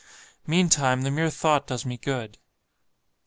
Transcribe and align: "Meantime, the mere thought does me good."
"Meantime, 0.47 1.03
the 1.03 1.11
mere 1.11 1.29
thought 1.29 1.67
does 1.67 1.85
me 1.85 1.95
good." 1.95 2.39